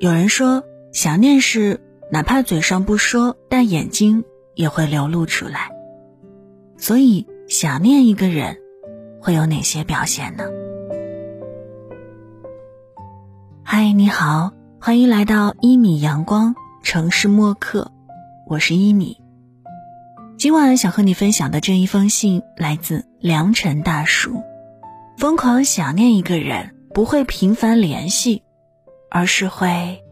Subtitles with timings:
[0.00, 0.62] 有人说，
[0.92, 1.80] 想念是
[2.12, 4.22] 哪怕嘴上不说，但眼睛
[4.54, 5.72] 也会流露出来。
[6.76, 8.58] 所以，想念一个人，
[9.20, 10.44] 会有哪些表现呢？
[13.64, 16.54] 嗨，你好，欢迎来到一米阳光
[16.84, 17.90] 城市默客，
[18.46, 19.16] 我是一米。
[20.36, 24.44] 今晚想和你分享的这一封信来自良辰大叔。
[25.16, 28.44] 疯狂想念一个人，不会频繁联系，
[29.10, 30.02] 而是会。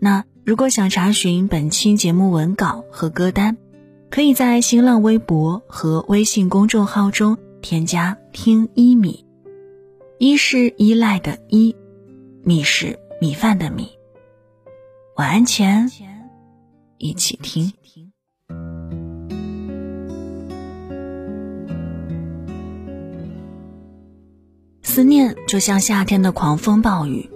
[0.00, 3.56] 那如果想查询本期节目文稿和歌单，
[4.10, 9.24] 可以在新浪微博和微信公众号中添加“听一米”，
[10.18, 11.74] 一是依赖的依，
[12.42, 13.88] 米是米饭的米。
[15.16, 15.90] 晚安前，
[16.98, 17.72] 一起听。
[24.82, 27.28] 思念就像夏天的狂风暴雨，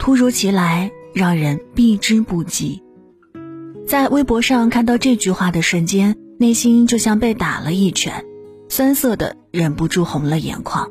[0.00, 2.82] 突如其来，让人避之不及。
[3.86, 8.24] 在微博上看到这句话的瞬间，内心就像被打了一拳，
[8.70, 10.90] 酸涩的忍不住红了眼眶，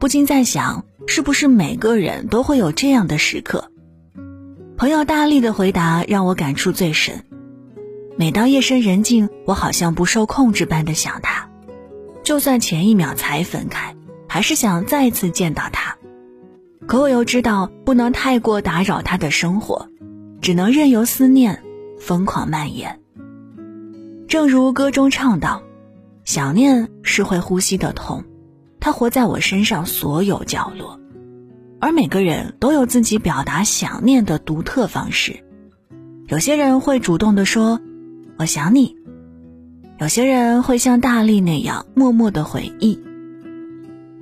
[0.00, 3.70] 不禁在想，是不是每个人都会有这样的时刻？
[4.76, 7.24] 朋友大力的回答让我感触最深。
[8.16, 11.48] 每当夜深人静，我好像不受控制般的想他，
[12.24, 13.94] 就算前一秒才分开。
[14.28, 15.96] 还是想再次见到他，
[16.88, 19.90] 可我又知道不能太过打扰他的生活，
[20.40, 21.62] 只能任由思念
[22.00, 22.98] 疯狂蔓延。
[24.26, 25.62] 正如歌中唱道
[26.24, 28.24] ：“想念是会呼吸的痛，
[28.80, 30.98] 它活在我身上所有角落。”
[31.78, 35.44] 而每个人都有自己表达想念的独特方式，
[36.26, 37.82] 有些人会主动的说
[38.38, 38.96] “我想你”，
[40.00, 42.98] 有些人会像大力那样默默的回忆。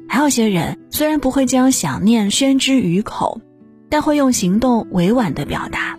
[0.09, 3.41] 还有些人虽然不会将想念宣之于口，
[3.89, 5.99] 但会用行动委婉的表达。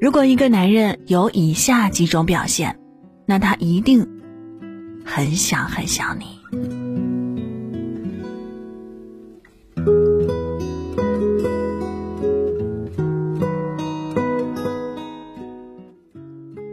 [0.00, 2.78] 如果一个男人有以下几种表现，
[3.26, 4.06] 那他一定
[5.04, 6.24] 很想很想你。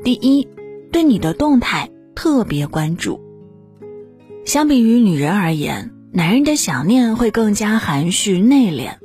[0.04, 0.46] 第一，
[0.92, 3.31] 对你的动态特别关注。
[4.46, 8.96] 相比于女人而言，男人的想念会更加含蓄内敛，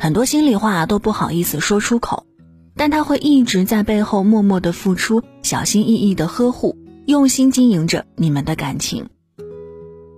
[0.00, 2.26] 很多心里话都不好意思说出口，
[2.74, 9.06] 但他会一直在背后默默的付出，小心翼翼的呵护，用心经营着你们的感情。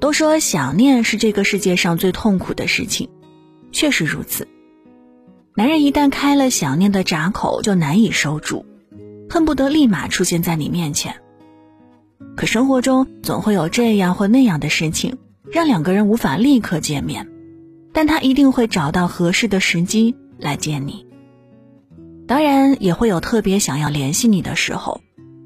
[0.00, 3.10] 都说想念是这个世界上最痛苦的事情，
[3.72, 4.46] 确实如此。
[5.56, 8.64] 男人一旦开了想念的闸口，就难以收住，
[9.28, 11.16] 恨不得立马出现在你面前。
[12.36, 15.18] 可生活中总会有这样或那样的事情，
[15.50, 17.28] 让两个人无法立刻见面，
[17.92, 21.06] 但他一定会找到合适的时机来见你。
[22.26, 25.00] 当然也会有特别想要联系你的时候，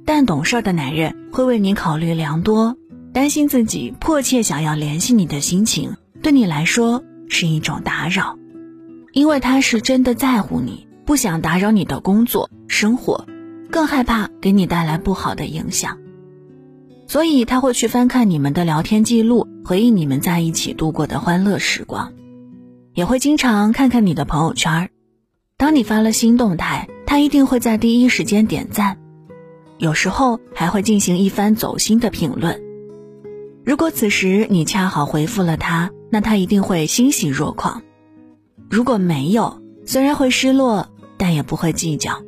[0.04, 2.76] 但懂事的男人会为你考虑良多，
[3.12, 8.36] 担心自己迫切想要联系你的心情对你来说是一种打扰，
[9.12, 13.26] 因为他是真的在乎你，不想打扰你的工作生活，
[13.70, 15.98] 更害怕给你带来不好的影响。
[17.12, 22.14] 所以他会去翻看你们的聊天记录，回忆你们在一起度过的欢乐时光，
[22.94, 24.88] 也会经常看看你的朋友圈。
[25.58, 28.96] 当你发了新动态，他一定会在第一时间点赞，
[29.76, 32.58] 有时候还会进行一番走心的评论。
[33.62, 37.82] 如果此时你恰好回复了他，那他一定会欣喜若狂；
[38.70, 42.22] 如果没有，虽然会失落，但也不会计较。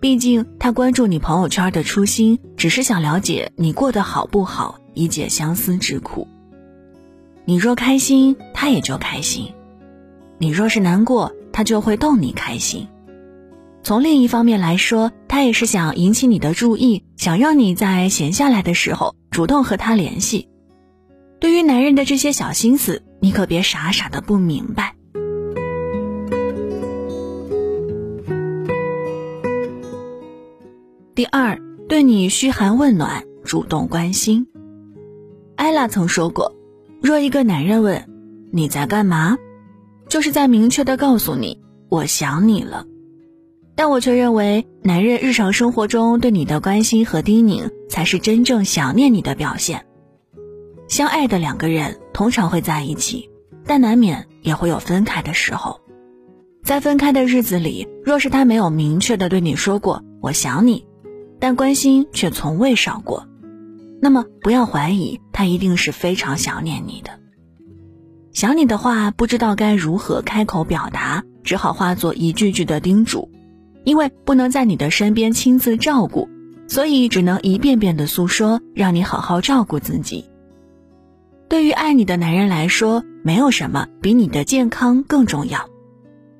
[0.00, 6.26] 毕竟，他关注你朋友圈的初心，只是想了解你过得好不好，以解相思之苦。
[7.44, 9.52] 你若开心，他也就开心；
[10.38, 12.88] 你若是难过，他就会逗你开心。
[13.82, 20.48] 从另一方面来说，他也是想引起你的注意，想让你在闲下来的时候主动和他联系。
[21.40, 24.94] 对于男人的这些小心思，你可别傻傻的不明白。
[31.20, 34.46] 第二，对你嘘寒问暖，主动关心。
[35.54, 36.56] 艾拉曾说过，
[37.02, 38.08] 若一个男人问
[38.50, 39.36] 你在干嘛，
[40.08, 42.86] 就是在明确的告诉你我想你了。
[43.74, 49.84] 但我却认为，男人日常生活中对你的关心和叮咛，才是真正想念你的表现。
[50.88, 53.28] 相爱的两个人通常会在一起，
[53.66, 55.82] 但难免也会有分开的时候。
[56.64, 60.88] 在分开的日子里，若是他没有明确的对你说过我想你。
[61.40, 63.26] 但关心却从未少过，
[64.00, 67.18] 那么不要怀疑，他一定是非常想念你的。
[68.32, 73.28] 想你的话不知道该如何开口表达，只好化作一句句的叮嘱。
[73.82, 76.28] 因为不能在你的身边亲自照顾，
[76.68, 80.26] 所以只能一遍遍的诉说，让你好好照顾自己。
[81.48, 85.70] 对于爱你的男人来说，没有什么比你的健康更重要。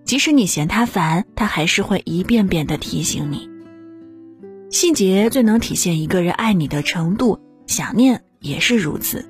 [0.05, 3.49] 即使你嫌他烦，他还是会一遍遍的提醒你。
[4.71, 9.29] 细节最能体现一个人爱你的程度，想念也是如此。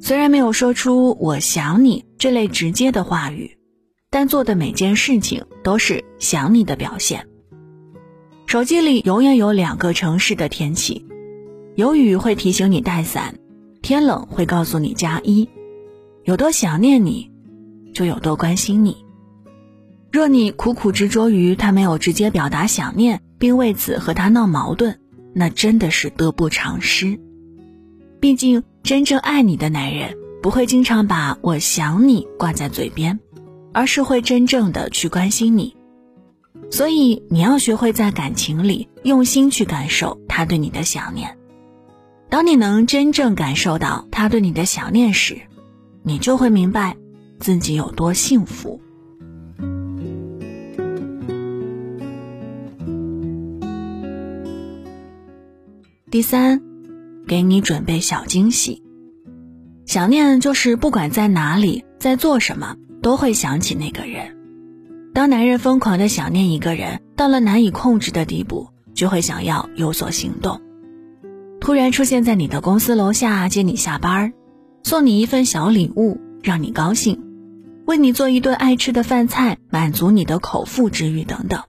[0.00, 3.58] 虽然没有说出“我想你”这类直接的话语。
[4.10, 7.26] 但做的每件事情都是想你的表现。
[8.46, 11.04] 手机里永远有两个城市的天气，
[11.74, 13.34] 有雨会提醒你带伞，
[13.82, 15.48] 天冷会告诉你加衣。
[16.22, 17.28] 有多想念你，
[17.92, 19.04] 就有多关心你。
[20.12, 24.98] 若你苦苦执着于他没有直接表达想念，并为此和他闹矛盾，
[25.34, 27.20] 那真的是得不偿失。
[28.18, 33.20] 毕竟真正爱你的男人不会经常把我想你挂在嘴边。
[33.74, 35.76] 而是会真正的去关心你，
[36.70, 41.36] 所以你要学会在感情里用心去感受他对你的想念。
[42.30, 45.38] 当你能真正感受到他对你的想念时，
[46.04, 46.96] 你就会明白
[47.40, 48.80] 自己有多幸福。
[56.14, 56.62] 第三，
[57.26, 58.84] 给你准备小惊喜。
[59.84, 62.76] 想念就是不管在哪里，在做什么。
[63.02, 64.36] 都会想起那个人。
[65.12, 70.60] 当男人疯狂的想念一个人，到了难以控制的地步，就会想要有所行动。
[71.60, 74.32] 突然出现在你的公司楼下接你下班，
[74.84, 77.24] 送你一份小礼物让你高兴，
[77.86, 81.64] 为你做一顿爱吃的饭菜满足你的口腹之欲等等。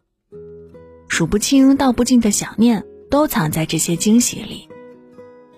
[1.07, 4.67] 数不清道不尽的想念都藏在这些惊喜里。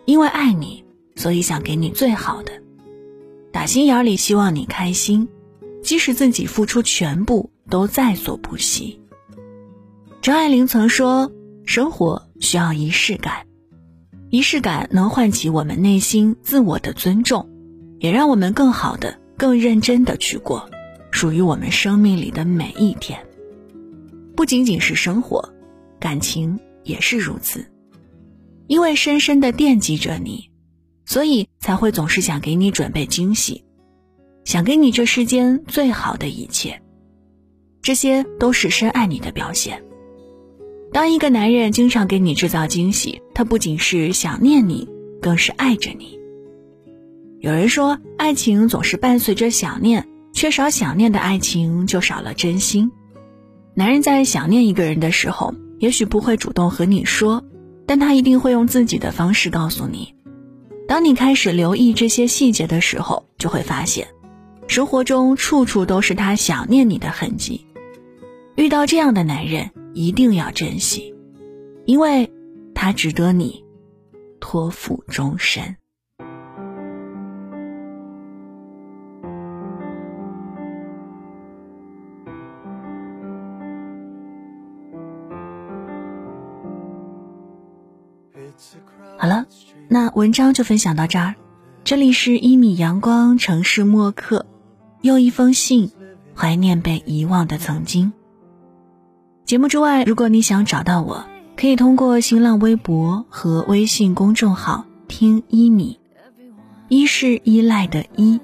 [0.05, 2.51] 因为爱你，所以想给你最好的，
[3.51, 5.27] 打心眼里希望你开心。
[5.81, 9.01] 即使自己付出全部，都在所不惜。
[10.21, 11.31] 张爱玲曾说
[11.65, 13.47] ：“生活需要仪式感，
[14.29, 17.49] 仪式感能唤起我们内心自我的尊重，
[17.97, 20.69] 也让我们更好的、更认真的去过
[21.09, 23.19] 属于我们生命里的每一天。
[24.35, 25.53] 不仅仅是生活，
[25.99, 27.67] 感情也是如此。
[28.65, 30.49] 因为深深的惦记着你，
[31.05, 33.63] 所以才会总是想给你准备惊喜。”
[34.43, 36.81] 想给你这世间最好的一切，
[37.81, 39.83] 这些都是深爱你的表现。
[40.93, 44.87] 当一个男人经常给你制造惊喜，他不仅是想念你，
[45.21, 46.17] 更是爱着你。
[47.41, 52.89] 有人说，爱情总是伴随着想念，缺少想念的爱情就少了真心。
[53.73, 57.43] 男人在想念一个人的时候，也许不会主动和你说，
[57.85, 60.13] 但他一定会用自己的方式告诉你。
[60.87, 64.07] 当你开始留意这些细节的时候，就会发现。
[64.67, 67.65] 生活中处处都是他想念你的痕迹，
[68.55, 71.13] 遇到这样的男人一定要珍惜，
[71.85, 72.29] 因为
[72.75, 73.63] 他值得你
[74.41, 75.77] 托付终身。
[89.89, 91.35] 那文章就分享到这儿，
[91.85, 94.45] 这里是一米阳光城市默客。
[95.01, 95.91] 用一封信，
[96.35, 98.11] 怀念被遗忘的曾经。
[99.45, 101.25] 节目之外，如果你想找到我，
[101.55, 105.99] 可以通过新浪微博和微信公众号“听一米”。
[106.89, 108.41] 一是依赖的依，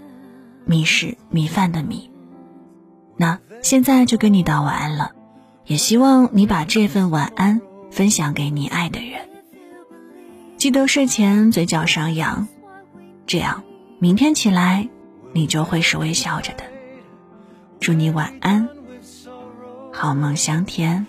[0.65, 2.09] 米是米饭的米。
[3.17, 5.11] 那现在就跟你道晚安了，
[5.65, 7.59] 也希望你把这份晚安
[7.91, 9.32] 分享给你爱的人。
[10.63, 12.47] 记得睡前嘴角上扬，
[13.27, 13.61] 这样
[13.99, 14.87] 明天起来
[15.33, 16.63] 你就会是微笑着的。
[17.81, 18.69] 祝你晚安，
[19.91, 21.05] 好梦香甜。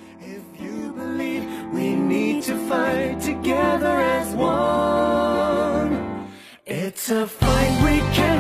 [6.66, 8.33] It's fight we can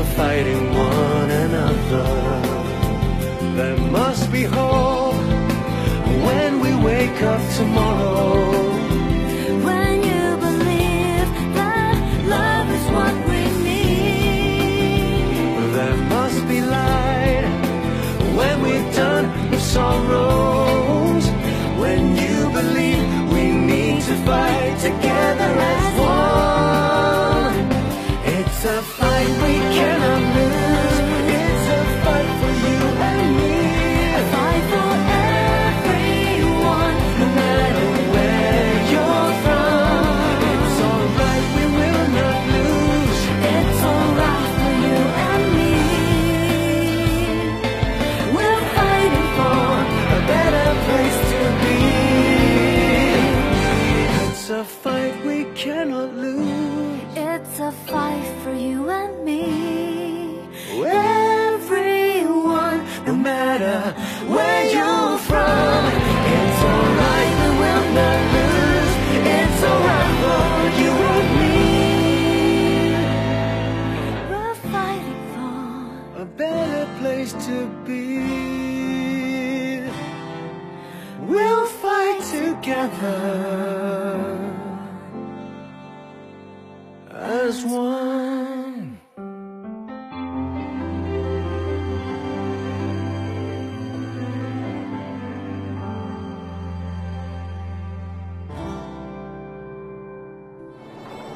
[0.00, 2.04] are fighting one another.
[3.56, 5.14] There must be hope
[6.26, 8.70] when we wake up tomorrow.
[19.60, 21.26] sorrows
[21.82, 25.09] when you believe we need to fight together.